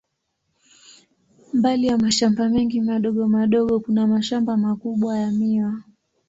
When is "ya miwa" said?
5.19-5.83